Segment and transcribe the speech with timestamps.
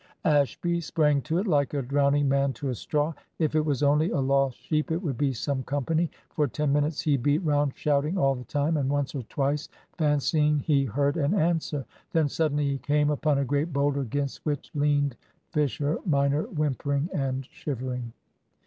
[0.25, 3.13] Ashby sprang to it like a drowning man to a straw.
[3.37, 6.09] If it was only a lost sheep it would be some company.
[6.31, 9.69] For ten minutes he beat round, shouting all the time, and once or twice
[9.99, 11.85] fancying he heard an answer.
[12.13, 15.17] Then suddenly he came upon a great boulder, against which leaned
[15.51, 18.11] Fisher minor, whimpering and shivering.